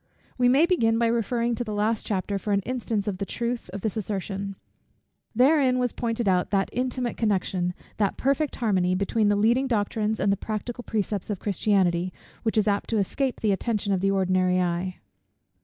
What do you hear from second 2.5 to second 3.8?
an instance of the truth